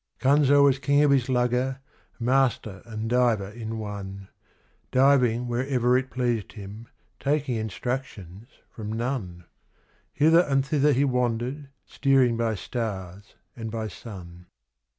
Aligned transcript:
Kanzo 0.19 0.63
was 0.63 0.79
king 0.79 1.03
of 1.03 1.11
his 1.11 1.29
lugger, 1.29 1.77
master 2.19 2.81
and 2.87 3.07
diver 3.07 3.49
in 3.49 3.77
one, 3.77 4.29
Diving 4.89 5.47
wherever 5.47 5.95
it 5.95 6.09
pleased 6.09 6.53
him, 6.53 6.87
taking 7.19 7.53
instructions 7.55 8.47
from 8.67 8.91
none; 8.91 9.45
Hither 10.11 10.39
and 10.41 10.65
thither 10.65 10.91
he 10.91 11.05
wandered, 11.05 11.69
steering 11.85 12.35
by 12.35 12.55
stars 12.55 13.35
and 13.55 13.69
by 13.69 13.89
sun. 13.89 14.47